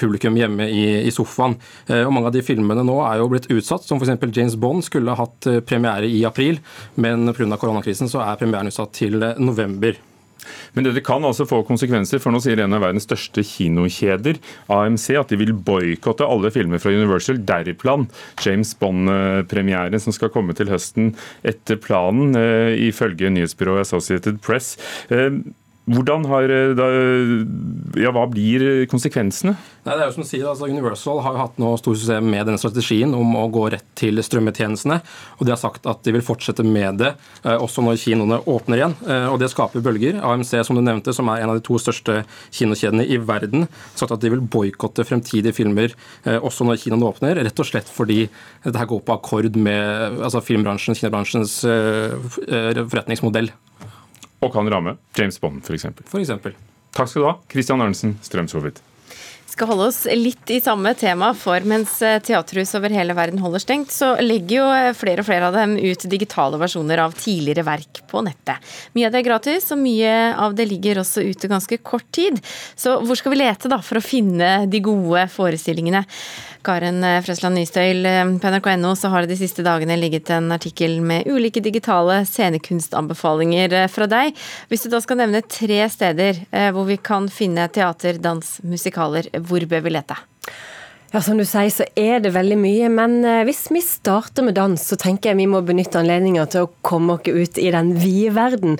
publikum 0.00 0.36
hjemme 0.38 0.66
i, 0.66 0.84
i 1.06 1.14
sofaen. 1.14 1.56
Og 1.88 2.12
Mange 2.12 2.30
av 2.30 2.34
de 2.34 2.42
filmene 2.42 2.84
nå 2.86 2.98
er 3.04 3.20
jo 3.20 3.28
blitt 3.30 3.50
utsatt, 3.52 3.84
som 3.86 4.00
f.eks. 4.00 4.18
James 4.34 4.56
Bond 4.56 4.84
skulle 4.86 5.16
hatt 5.18 5.48
premiere 5.68 6.08
i 6.08 6.24
april, 6.26 6.60
men 6.96 7.30
pga. 7.34 7.56
koronakrisen 7.56 8.10
så 8.10 8.22
er 8.24 8.38
premieren 8.40 8.70
utsatt 8.70 8.94
til 8.98 9.18
november. 9.38 9.98
Men 10.76 10.88
dette 10.88 11.02
kan 11.04 11.24
altså 11.26 11.46
få 11.48 11.62
konsekvenser, 11.68 12.22
for 12.22 12.34
nå 12.34 12.42
sier 12.44 12.60
en 12.62 12.76
av 12.76 12.84
verdens 12.84 13.06
største 13.08 13.44
kinokjeder, 13.46 14.40
AMC, 14.72 15.08
at 15.20 15.32
de 15.32 15.40
vil 15.40 15.54
boikotte 15.54 16.26
alle 16.26 16.52
filmer 16.54 16.82
fra 16.82 16.92
Universal, 16.94 17.40
deriblant 17.48 18.14
James 18.44 18.74
Bond-premieren 18.78 19.98
som 20.02 20.14
skal 20.14 20.32
komme 20.34 20.56
til 20.56 20.70
høsten 20.72 21.14
etter 21.46 21.80
planen, 21.82 22.36
eh, 22.38 22.74
ifølge 22.88 23.32
nyhetsbyrået 23.34 23.86
Associated 23.86 24.42
Press. 24.44 24.76
Eh, 25.88 25.94
hvordan 25.94 26.26
har, 26.26 26.42
eh, 26.42 26.74
da, 26.74 26.86
ja, 28.00 28.10
Hva 28.12 28.26
blir 28.30 28.86
konsekvensene? 28.86 29.56
Nei, 29.84 29.94
det 29.94 30.02
er 30.02 30.06
jo 30.08 30.12
som 30.12 30.22
du 30.22 30.28
sier, 30.28 30.46
altså 30.46 30.68
Universal 30.68 31.20
har 31.20 31.32
jo 31.32 31.38
hatt 31.38 31.58
noe 31.58 31.78
stor 31.78 31.94
suksess 31.94 32.22
med 32.22 32.46
denne 32.46 32.58
strategien 32.58 33.14
om 33.14 33.34
å 33.36 33.50
gå 33.50 33.70
rett 33.72 33.84
til 33.96 34.16
strømmetjenestene. 34.16 35.00
og 35.38 35.46
De 35.46 35.50
har 35.50 35.58
sagt 35.58 35.86
at 35.86 36.02
de 36.04 36.12
vil 36.12 36.22
fortsette 36.22 36.64
med 36.64 36.98
det 36.98 37.14
eh, 37.44 37.56
også 37.56 37.82
når 37.82 37.96
kinoene 37.96 38.40
åpner 38.44 38.76
igjen. 38.76 38.96
Eh, 39.08 39.26
og 39.32 39.38
Det 39.38 39.50
skaper 39.50 39.80
bølger. 39.80 40.20
AMC 40.22 40.64
som 40.64 40.76
du 40.76 40.82
nevnte, 40.82 41.14
som 41.14 41.28
er 41.28 41.42
en 41.42 41.50
av 41.50 41.56
de 41.56 41.64
to 41.64 41.78
største 41.78 42.24
kinokjedene 42.52 43.06
i 43.06 43.16
verden, 43.16 43.68
har 43.68 43.96
sagt 43.98 44.12
at 44.12 44.20
de 44.20 44.30
vil 44.30 44.40
boikotte 44.40 45.04
fremtidige 45.06 45.54
filmer 45.54 45.94
også 46.24 46.64
når 46.66 46.80
kinoene 46.82 47.08
åpner. 47.08 47.38
Rett 47.38 47.60
og 47.60 47.66
slett 47.66 47.88
fordi 47.88 48.28
dette 48.64 48.86
går 48.88 49.00
på 49.06 49.14
akkord 49.14 49.56
med 49.56 50.20
altså 50.20 50.42
filmbransjen, 50.44 50.98
kinobransjens 50.98 51.62
forretningsmodell 51.64 53.50
og 54.40 54.52
kan 54.54 54.68
ramme 54.70 54.96
James 55.18 55.38
Bond 55.42 55.64
f.eks. 55.64 55.86
Takk 56.94 57.10
skal 57.10 57.22
du 57.22 57.26
ha, 57.28 57.34
Christian 57.50 57.82
Arnesen 57.84 58.16
Strømshovit. 58.24 58.80
Skal 59.48 59.70
holde 59.70 59.86
oss 59.88 60.02
litt 60.12 60.50
i 60.52 60.58
samme 60.60 60.90
tema, 60.94 61.30
for 61.32 61.64
mens 61.64 61.94
eh, 62.04 62.18
teaterhus 62.20 62.74
over 62.76 62.92
hele 62.92 63.14
verden 63.16 63.40
holder 63.40 63.62
stengt, 63.62 63.94
så 63.94 64.10
legger 64.20 64.58
jo 64.58 64.66
eh, 64.74 64.90
flere 64.92 65.24
og 65.24 65.28
flere 65.30 65.48
av 65.48 65.56
dem 65.56 65.78
ut 65.80 66.04
digitale 66.12 66.60
versjoner 66.60 67.00
av 67.00 67.16
tidligere 67.16 67.64
verk 67.64 68.02
på 68.10 68.20
nettet. 68.26 68.60
Mye 68.92 69.08
av 69.08 69.14
det 69.14 69.22
er 69.22 69.28
gratis, 69.30 69.70
og 69.72 69.80
mye 69.80 70.12
av 70.36 70.58
det 70.58 70.68
ligger 70.68 71.00
også 71.00 71.24
ute 71.24 71.48
ganske 71.48 71.80
kort 71.80 72.04
tid. 72.12 72.36
Så 72.76 72.98
hvor 73.00 73.16
skal 73.16 73.32
vi 73.32 73.40
lete 73.40 73.72
da 73.72 73.80
for 73.80 74.02
å 74.02 74.04
finne 74.04 74.68
de 74.68 74.82
gode 74.84 75.24
forestillingene? 75.32 76.04
Karen 76.68 77.00
Frøsland 77.24 77.56
Nystøyl, 77.56 78.04
eh, 78.04 78.24
på 78.42 78.50
nrk.no 78.52 78.92
så 78.98 79.08
har 79.12 79.24
det 79.24 79.32
de 79.32 79.40
siste 79.40 79.64
dagene 79.64 79.96
ligget 79.96 80.28
en 80.34 80.52
artikkel 80.52 80.98
med 81.00 81.28
ulike 81.30 81.62
digitale 81.64 82.20
scenekunstanbefalinger 82.28 83.76
eh, 83.80 83.88
fra 83.88 84.08
deg. 84.10 84.36
Hvis 84.68 84.84
du 84.84 84.90
da 84.92 85.00
skal 85.00 85.22
nevne 85.22 85.40
tre 85.48 85.80
steder 85.88 86.44
hvor 86.74 86.84
vi 86.88 86.98
kan 87.00 87.28
finne 87.32 87.64
teater, 87.72 88.18
dans, 88.20 88.44
musikaler, 88.66 89.28
hvor 89.44 89.64
bør 89.70 89.86
vi 89.86 89.94
lete? 89.94 90.18
Ja, 91.12 91.22
Som 91.24 91.38
du 91.40 91.44
sier, 91.48 91.70
så 91.72 91.86
er 91.96 92.20
det 92.20 92.34
veldig 92.34 92.58
mye. 92.60 92.88
Men 92.92 93.22
hvis 93.48 93.70
vi 93.72 93.80
starter 93.80 94.44
med 94.44 94.58
dans, 94.58 94.76
så 94.76 94.98
tenker 95.00 95.30
jeg 95.30 95.38
vi 95.38 95.46
må 95.48 95.62
benytte 95.64 96.02
anledninga 96.02 96.44
til 96.52 96.66
å 96.66 96.72
komme 96.84 97.16
oss 97.16 97.24
ut 97.24 97.60
i 97.62 97.70
den 97.72 97.94
vide 97.96 98.34
verden. 98.36 98.76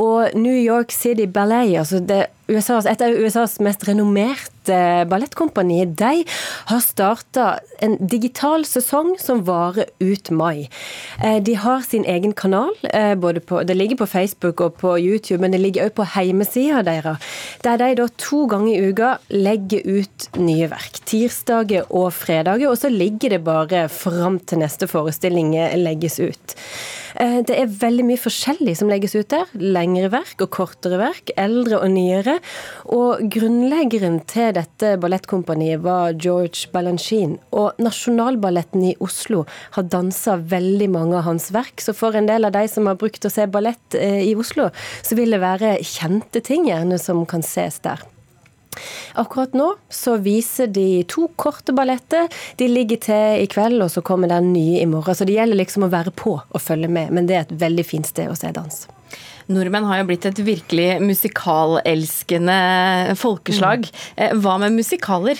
Og 0.00 0.32
New 0.38 0.56
York 0.56 0.94
City 0.96 1.28
Ballet, 1.28 1.76
altså 1.76 2.00
det 2.00 2.22
USAs, 2.48 2.86
et 2.86 3.02
av 3.02 3.10
USAs 3.10 3.58
mest 3.64 3.82
renommerte 3.88 4.76
ballettkompani, 5.10 5.80
de 5.98 6.24
har 6.70 6.82
starta 6.82 7.46
en 7.82 7.96
digital 8.00 8.64
sesong 8.66 9.14
som 9.22 9.42
varer 9.46 9.90
ut 10.02 10.30
mai. 10.30 10.68
Eh, 11.22 11.38
de 11.42 11.56
har 11.58 11.82
sin 11.86 12.04
egen 12.06 12.34
kanal. 12.38 12.74
Eh, 12.90 13.14
på, 13.16 13.62
det 13.62 13.76
ligger 13.76 13.96
på 13.96 14.06
Facebook 14.10 14.60
og 14.60 14.78
på 14.82 14.96
YouTube, 14.98 15.40
men 15.42 15.54
det 15.54 15.62
ligger 15.62 15.86
også 15.86 15.98
på 16.00 16.08
hjemmesida 16.14 16.82
deres. 16.86 17.22
Der 17.62 17.78
de 17.82 17.94
da 17.98 18.08
to 18.18 18.44
ganger 18.50 18.74
i 18.74 18.90
uka 18.90 19.16
legger 19.30 19.82
ut 19.86 20.28
nye 20.38 20.70
verk. 20.70 21.02
Tirsdager 21.06 21.86
og 21.90 22.12
fredager. 22.14 22.70
Og 22.70 22.78
så 22.78 22.90
ligger 22.90 23.36
det 23.36 23.44
bare 23.44 23.86
fram 23.88 24.38
til 24.38 24.62
neste 24.62 24.86
forestilling 24.90 25.54
legges 25.82 26.20
ut. 26.20 26.56
Eh, 27.14 27.38
det 27.46 27.56
er 27.56 27.70
veldig 27.70 28.06
mye 28.08 28.20
forskjellig 28.20 28.76
som 28.80 28.90
legges 28.90 29.16
ut 29.16 29.28
der. 29.32 29.50
Lengre 29.60 30.10
verk 30.12 30.42
og 30.44 30.50
kortere 30.56 30.98
verk, 31.00 31.32
eldre 31.40 31.80
og 31.82 31.92
nyere. 31.94 32.38
Og 32.96 33.24
grunnleggeren 33.32 34.20
til 34.30 34.52
dette 34.56 34.96
ballettkompaniet 35.02 35.84
var 35.84 36.16
George 36.18 36.70
Balanchine. 36.74 37.38
Og 37.56 37.78
Nasjonalballetten 37.82 38.88
i 38.90 38.96
Oslo 39.04 39.44
har 39.76 39.88
dansa 39.92 40.38
veldig 40.40 40.90
mange 40.92 41.20
av 41.20 41.28
hans 41.30 41.50
verk. 41.54 41.80
Så 41.82 41.96
for 41.96 42.16
en 42.16 42.28
del 42.30 42.48
av 42.48 42.56
de 42.56 42.66
som 42.70 42.88
har 42.90 42.98
brukt 43.00 43.26
å 43.26 43.32
se 43.32 43.46
ballett 43.50 43.98
eh, 43.98 44.22
i 44.26 44.34
Oslo, 44.38 44.70
så 45.02 45.18
vil 45.18 45.34
det 45.34 45.42
være 45.44 45.76
kjente 45.86 46.42
ting 46.44 46.68
gjerne 46.70 47.00
som 47.02 47.24
kan 47.28 47.44
ses 47.46 47.80
der. 47.84 48.02
Akkurat 49.20 49.54
nå 49.56 49.72
så 49.92 50.16
viser 50.22 50.70
de 50.72 51.04
to 51.10 51.28
korte 51.40 51.74
balletter. 51.76 52.28
De 52.60 52.68
ligger 52.70 53.00
til 53.08 53.44
i 53.44 53.48
kveld, 53.50 53.80
og 53.84 53.92
så 53.92 54.02
kommer 54.06 54.30
den 54.32 54.52
nye 54.54 54.82
i 54.82 54.90
morgen. 54.90 55.16
Så 55.16 55.28
det 55.28 55.38
gjelder 55.38 55.60
liksom 55.62 55.86
å 55.86 55.92
være 55.92 56.14
på 56.16 56.36
og 56.40 56.62
følge 56.62 56.90
med. 56.92 57.14
Men 57.14 57.30
det 57.30 57.38
er 57.38 57.46
et 57.46 57.56
veldig 57.66 57.86
fint 57.86 58.08
sted 58.08 58.30
å 58.30 58.38
se 58.38 58.52
dans. 58.54 58.86
Nordmenn 59.46 59.86
har 59.86 60.00
jo 60.00 60.08
blitt 60.08 60.26
et 60.26 60.40
virkelig 60.42 60.88
musikalelskende 61.04 62.56
folkeslag. 63.20 63.86
Mm. 64.16 64.40
Hva 64.42 64.56
med 64.62 64.74
musikaler? 64.74 65.38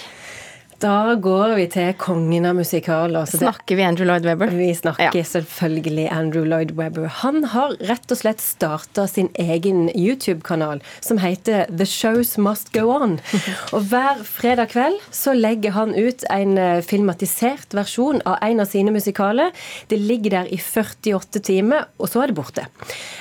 Da 0.83 1.15
går 1.17 1.55
vi 1.57 1.65
til 1.73 1.95
kongen 1.97 2.45
av 2.45 2.59
musikaler. 2.59 3.25
Snakker 3.31 3.79
vi 3.79 3.85
Andrew 3.87 4.05
Lloyd 4.05 4.27
Webber? 4.29 4.51
Vi 4.53 4.69
snakker 4.77 5.15
ja. 5.17 5.25
selvfølgelig 5.25 6.05
Andrew 6.13 6.45
Lloyd 6.45 6.75
Webber. 6.77 7.07
Han 7.23 7.47
har 7.55 7.73
rett 7.89 8.13
og 8.13 8.19
slett 8.21 8.43
starta 8.45 9.07
sin 9.09 9.31
egen 9.41 9.87
YouTube-kanal 9.95 10.83
som 11.01 11.21
heter 11.23 11.65
The 11.71 11.87
Shows 11.89 12.35
Must 12.37 12.75
Go 12.77 12.91
On. 12.93 13.17
Og 13.77 13.87
hver 13.89 14.21
fredag 14.29 14.75
kveld 14.75 15.01
så 15.17 15.33
legger 15.33 15.73
han 15.79 15.95
ut 15.97 16.27
en 16.35 16.61
eh, 16.61 16.83
filmatisert 16.85 17.73
versjon 17.77 18.21
av 18.29 18.37
en 18.45 18.61
av 18.61 18.69
sine 18.69 18.93
musikaler. 18.93 19.57
Det 19.89 19.97
ligger 19.97 20.37
der 20.43 20.53
i 20.53 20.61
48 20.61 21.41
timer, 21.47 21.89
og 21.97 22.13
så 22.13 22.27
er 22.27 22.35
det 22.35 22.37
borte. 22.37 22.67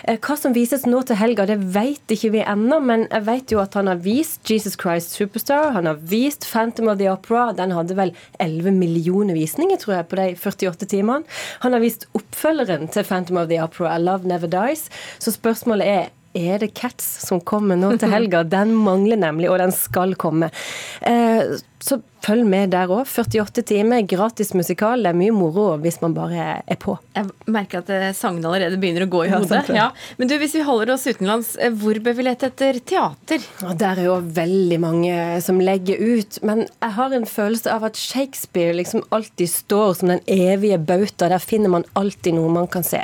Eh, 0.04 0.20
hva 0.20 0.36
som 0.40 0.58
vises 0.58 0.84
nå 0.90 1.06
til 1.08 1.22
helga, 1.22 1.48
det 1.48 1.62
vet 1.72 2.18
ikke 2.18 2.34
vi 2.36 2.44
ennå, 2.44 2.82
men 2.84 3.08
jeg 3.08 3.28
vet 3.32 3.56
jo 3.56 3.64
at 3.64 3.80
han 3.80 3.88
har 3.94 4.04
vist 4.04 4.44
Jesus 4.44 4.76
Christ 4.76 5.16
Superstar, 5.16 5.72
han 5.80 5.88
har 5.88 6.04
vist 6.04 6.44
Phantom 6.52 6.92
of 6.92 7.00
the 7.00 7.08
Opera 7.16 7.45
den 7.54 7.76
hadde 7.76 7.98
vel 7.98 8.14
11 8.44 8.76
millioner 8.80 9.38
visninger, 9.38 9.80
tror 9.82 10.00
jeg, 10.00 10.10
på 10.12 10.20
de 10.20 10.28
48 10.36 10.90
timene. 10.92 11.38
Han 11.66 11.76
har 11.76 11.84
vist 11.84 12.08
oppfølgeren 12.18 12.90
til 12.92 13.08
Phantom 13.08 13.42
of 13.44 13.50
the 13.52 13.62
Opera, 13.64 13.98
Love 14.02 14.28
Never 14.30 14.52
Dies. 14.52 14.88
Så 15.20 15.36
spørsmålet 15.36 15.88
er 15.88 16.14
er 16.36 16.60
det 16.60 16.74
Cats 16.76 17.06
som 17.24 17.40
kommer 17.40 17.80
nå 17.80 17.94
til 17.96 18.12
helga? 18.12 18.44
Den 18.58 18.74
mangler 18.76 19.20
nemlig, 19.22 19.48
og 19.48 19.62
den 19.62 19.72
skal 19.72 20.18
komme. 20.20 20.52
Eh, 21.00 21.56
så 21.80 22.02
følg 22.26 22.48
med 22.50 22.74
der 22.74 22.92
òg. 22.92 23.06
48 23.10 23.64
timer, 23.70 24.04
gratis 24.10 24.54
musikal. 24.58 25.04
Det 25.04 25.12
er 25.12 25.18
mye 25.18 25.34
moro 25.36 25.68
hvis 25.82 26.00
man 26.04 26.16
bare 26.16 26.60
er 26.62 26.80
på. 26.82 26.98
Jeg 27.16 27.30
merker 27.52 27.84
at 27.84 27.92
eh, 27.94 28.08
sangene 28.18 28.50
allerede 28.50 28.80
begynner 28.82 29.06
å 29.06 29.12
gå 29.12 29.26
i 29.28 29.32
hodet. 29.36 29.70
Ja. 29.76 29.90
Men 30.20 30.32
du, 30.32 30.38
hvis 30.42 30.56
vi 30.58 30.64
holder 30.66 30.96
oss 30.96 31.06
utenlands, 31.08 31.54
eh, 31.60 31.74
hvor 31.74 32.00
bør 32.04 32.18
vi 32.18 32.28
lete 32.28 32.50
etter 32.52 32.80
teater? 32.82 33.46
Og 33.68 33.76
der 33.82 34.02
er 34.02 34.10
jo 34.10 34.18
veldig 34.38 34.80
mange 34.82 35.16
som 35.46 35.62
legger 35.62 36.02
ut. 36.02 36.40
Men 36.46 36.66
jeg 36.68 36.96
har 36.98 37.16
en 37.16 37.28
følelse 37.30 37.72
av 37.74 37.88
at 37.90 38.00
Shakespeare 38.00 38.76
liksom 38.78 39.06
alltid 39.16 39.52
står 39.52 40.00
som 40.00 40.14
den 40.14 40.24
evige 40.32 40.80
bauta. 40.82 41.30
Der 41.32 41.44
finner 41.44 41.74
man 41.74 41.88
alltid 42.00 42.38
noe 42.38 42.52
man 42.54 42.70
kan 42.72 42.86
se. 42.86 43.04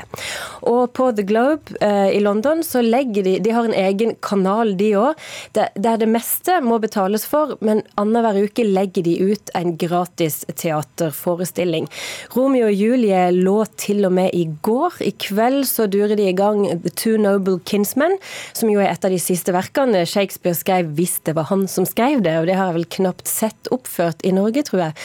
Og 0.68 0.92
på 0.98 1.12
The 1.18 1.26
Globe 1.28 1.78
eh, 1.82 2.12
i 2.18 2.22
London 2.24 2.64
så 2.66 2.84
legger 2.84 3.26
de 3.26 3.38
De 3.42 3.54
har 3.54 3.66
en 3.68 3.76
egen 3.78 4.16
kanal, 4.24 4.76
de 4.78 4.92
òg, 4.98 5.20
der 5.54 6.00
det 6.02 6.08
meste 6.10 6.58
må 6.64 6.78
betales 6.82 7.26
for, 7.28 7.56
men 7.66 7.82
annenhver 8.00 8.46
uke 8.46 8.66
legger 8.66 9.06
de 9.06 9.11
ut 9.20 9.52
en 9.58 9.76
gratis 9.80 10.42
teaterforestilling. 10.56 11.90
Romeo 12.36 12.70
og 12.70 12.78
Julie 12.78 13.24
lå 13.36 13.58
til 13.82 14.06
og 14.08 14.16
med 14.16 14.36
i 14.38 14.46
går. 14.64 15.02
I 15.04 15.12
kveld 15.22 15.66
så 15.70 15.88
durer 15.92 16.16
de 16.20 16.30
i 16.30 16.36
gang 16.38 16.64
The 16.86 16.94
Two 16.96 17.18
Noble 17.22 17.60
Kinsmen, 17.68 18.18
som 18.54 18.72
jo 18.72 18.82
er 18.82 18.92
et 18.94 19.08
av 19.08 19.14
de 19.14 19.20
siste 19.22 19.54
verkene 19.56 20.06
Shakespeare 20.10 20.58
skrev 20.58 20.94
hvis 20.98 21.20
det 21.28 21.36
var 21.38 21.50
han 21.52 21.68
som 21.72 21.88
skrev 21.88 22.24
det, 22.26 22.38
og 22.40 22.48
det 22.50 22.58
har 22.60 22.72
jeg 22.72 22.80
vel 22.80 22.90
knapt 23.00 23.28
sett 23.30 23.72
oppført 23.74 24.24
i 24.28 24.34
Norge, 24.36 24.64
tror 24.68 24.88
jeg. 24.88 24.98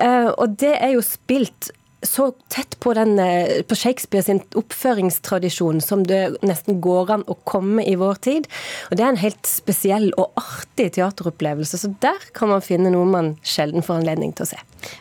Eh, 0.00 0.30
og 0.30 0.56
det 0.60 0.74
er 0.78 0.96
jo 0.96 1.04
spilt 1.04 1.72
så 2.02 2.30
tett 2.48 2.80
på, 2.80 2.94
den, 2.94 3.18
eh, 3.18 3.62
på 3.62 3.76
Shakespeare 3.76 4.22
sin 4.22 4.40
oppføringstradisjon 4.56 5.80
som 5.84 6.04
det 6.06 6.38
nesten 6.46 6.80
går 6.80 7.12
an 7.16 7.24
å 7.28 7.36
komme 7.44 7.84
i 7.84 7.96
vår 8.00 8.20
tid. 8.24 8.48
Og 8.90 8.96
Det 8.96 9.04
er 9.04 9.12
en 9.12 9.20
helt 9.20 9.46
spesiell 9.46 10.10
og 10.16 10.32
artig 10.40 10.92
teateropplevelse, 10.96 11.78
så 11.78 11.92
der 12.00 12.18
kan 12.32 12.48
man 12.48 12.64
finne 12.64 12.92
noe 12.92 13.08
man 13.08 13.36
sjelden 13.42 13.84
får 13.84 14.00
anledning 14.00 14.32
til 14.32 14.46
å 14.46 14.52
se. 14.54 14.60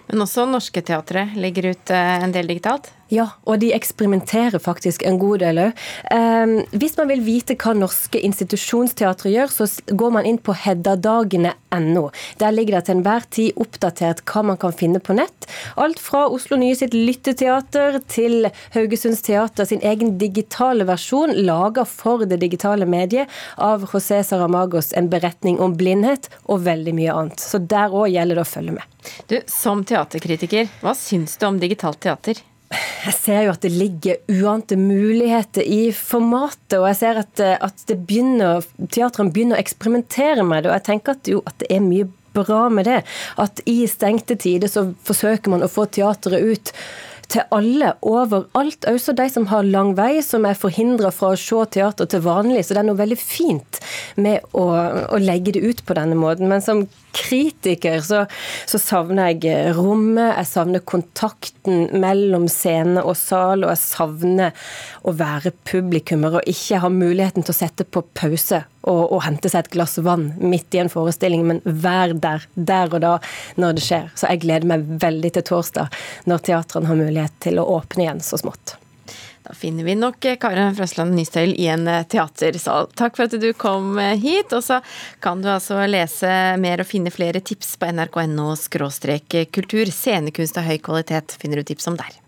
Men 0.09 0.25
også 0.25 0.47
norske 0.49 0.83
teatre 0.83 1.29
legger 1.39 1.71
ut 1.71 1.91
eh, 1.95 2.23
en 2.23 2.35
del 2.35 2.51
digitalt? 2.51 2.91
Ja, 3.09 3.25
og 3.49 3.57
de 3.63 3.71
eksperimenterer 3.73 4.61
faktisk 4.61 5.01
en 5.07 5.17
god 5.21 5.41
del 5.41 5.59
òg. 5.63 5.85
Um, 6.13 6.59
hvis 6.77 6.95
man 6.99 7.09
vil 7.09 7.23
vite 7.25 7.55
hva 7.57 7.73
norske 7.73 8.21
institusjonsteatre 8.21 9.31
gjør, 9.33 9.53
så 9.53 9.65
går 9.97 10.13
man 10.13 10.27
inn 10.29 10.37
på 10.37 10.53
heddadagene.no. 10.53 12.03
Der 12.41 12.53
ligger 12.53 12.77
det 12.77 12.83
til 12.85 12.99
enhver 12.99 13.25
tid 13.33 13.57
oppdatert 13.57 14.21
hva 14.29 14.43
man 14.51 14.59
kan 14.61 14.75
finne 14.77 15.01
på 15.01 15.15
nett. 15.17 15.49
Alt 15.81 16.01
fra 16.03 16.27
Oslo 16.29 16.59
Nye 16.61 16.77
sitt 16.77 16.93
lytteteater 16.93 17.97
til 18.11 18.51
Haugesunds 18.75 19.25
Teater 19.25 19.65
sin 19.65 19.81
egen 19.81 20.19
digitale 20.21 20.85
versjon, 20.89 21.33
laga 21.49 21.87
for 21.89 22.27
det 22.29 22.37
digitale 22.43 22.85
mediet 22.89 23.29
av 23.57 23.87
José 23.89 24.21
Saramagos 24.23 24.93
En 24.99 25.09
beretning 25.09 25.57
om 25.63 25.73
blindhet, 25.77 26.29
og 26.45 26.61
veldig 26.65 26.93
mye 26.93 27.15
annet. 27.15 27.41
Så 27.41 27.57
der 27.57 27.89
òg 27.89 28.11
gjelder 28.13 28.37
det 28.37 28.45
å 28.45 28.53
følge 28.53 28.77
med. 28.77 29.01
Du, 29.31 29.39
Som 29.49 29.81
teaterkritiker, 29.87 30.69
hva 30.83 30.93
syns 30.97 31.37
du 31.39 31.47
om 31.49 31.59
digitalt 31.61 32.01
teater? 32.05 32.43
Jeg 32.69 33.15
ser 33.15 33.43
jo 33.47 33.53
at 33.55 33.63
det 33.65 33.71
ligger 33.73 34.19
uante 34.29 34.77
muligheter 34.77 35.65
i 35.65 35.89
formatet, 35.95 36.77
og 36.77 36.85
jeg 36.91 36.99
ser 36.99 37.21
at, 37.23 37.41
at 37.65 37.83
det 37.89 37.97
begynner, 38.05 38.65
teatrene 38.93 39.33
begynner 39.33 39.57
å 39.57 39.63
eksperimentere 39.63 40.45
med 40.45 40.63
det. 40.63 40.71
Og 40.71 40.77
jeg 40.77 40.87
tenker 40.91 41.17
at, 41.17 41.31
jo, 41.31 41.41
at 41.49 41.57
det 41.63 41.71
er 41.73 41.85
mye 41.85 42.09
bra 42.37 42.67
med 42.69 42.85
det. 42.85 42.99
At 43.41 43.61
i 43.69 43.81
stengte 43.89 44.37
tider 44.39 44.71
så 44.71 44.89
forsøker 45.07 45.53
man 45.53 45.65
å 45.65 45.71
få 45.71 45.87
teateret 45.89 46.45
ut 46.45 46.73
til 47.29 47.45
alle 47.53 47.93
overalt, 48.05 48.87
også 48.89 49.13
de 49.17 49.27
som 49.29 49.47
har 49.51 49.67
lang 49.67 49.93
vei, 49.97 50.19
som 50.25 50.47
er 50.49 50.57
forhindra 50.57 51.11
fra 51.13 51.33
å 51.33 51.39
se 51.39 51.61
teater 51.75 52.09
til 52.09 52.23
vanlig. 52.25 52.63
Så 52.65 52.75
det 52.75 52.81
er 52.83 52.89
noe 52.89 52.99
veldig 52.99 53.19
fint 53.21 53.79
med 54.17 54.45
å, 54.57 54.65
å 55.13 55.21
legge 55.21 55.53
det 55.55 55.63
ut 55.65 55.83
på 55.85 55.97
denne 55.97 56.17
måten. 56.19 56.49
Men 56.49 56.63
som 56.65 56.87
kritiker 57.15 58.01
så, 58.05 58.23
så, 58.69 58.79
savner 58.81 59.33
jeg 59.33 59.75
rommet, 59.77 60.35
jeg 60.37 60.49
savner 60.49 60.85
kontakten 60.85 61.87
mellom 62.01 62.47
scene 62.51 63.03
og 63.03 63.17
sal, 63.19 63.65
og 63.65 63.73
jeg 63.73 63.83
savner 63.83 64.73
å 65.05 65.13
være 65.17 65.53
publikummer 65.69 66.39
og 66.39 66.49
ikke 66.49 66.81
ha 66.83 66.91
muligheten 66.93 67.45
til 67.45 67.55
å 67.55 67.59
sette 67.61 67.85
på 67.85 68.05
pause 68.17 68.63
og, 68.81 69.01
og 69.11 69.23
hente 69.25 69.51
seg 69.51 69.65
et 69.65 69.71
glass 69.75 69.97
vann 70.03 70.31
midt 70.39 70.75
i 70.75 70.83
en 70.83 70.91
forestilling, 70.91 71.45
men 71.47 71.63
vær 71.63 72.13
der, 72.15 72.45
der 72.55 72.93
og 72.93 73.01
da, 73.03 73.15
når 73.59 73.79
det 73.79 73.85
skjer. 73.85 74.11
Så 74.15 74.29
jeg 74.31 74.43
gleder 74.45 74.69
meg 74.69 74.85
veldig 75.01 75.33
til 75.35 75.47
torsdag, 75.51 75.97
når 76.29 76.45
teatrene 76.49 76.91
har 76.91 77.01
mulighet 77.01 77.41
til 77.43 77.59
å 77.59 77.67
åpne 77.79 78.05
igjen 78.05 78.23
så 78.23 78.39
smått. 78.39 78.77
Da 79.49 79.55
finner 79.57 79.83
vi 79.83 79.95
nok 79.97 80.25
Karen 80.37 80.75
Frøsland 80.77 81.15
Nystøyl 81.17 81.55
i 81.57 81.65
en 81.73 81.87
eh, 81.89 82.03
teatersal. 82.05 82.91
Takk 82.93 83.17
for 83.17 83.25
at 83.25 83.33
du 83.41 83.47
kom 83.57 83.97
eh, 83.97 84.13
hit. 84.21 84.53
Og 84.53 84.61
så 84.61 84.77
kan 85.25 85.41
du 85.41 85.49
altså 85.49 85.81
lese 85.89 86.29
mer 86.61 86.83
og 86.83 86.89
finne 86.91 87.09
flere 87.09 87.41
tips 87.41 87.73
på 87.81 87.89
nrk.no 87.89 88.51
kultur. 88.69 89.89
Scenekunst 89.89 90.61
av 90.61 90.69
høy 90.69 90.77
kvalitet 90.77 91.33
finner 91.41 91.63
du 91.63 91.71
tips 91.71 91.89
om 91.89 91.97
der. 91.97 92.19